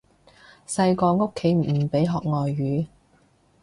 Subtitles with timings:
[0.65, 2.87] 細個屋企唔俾學外語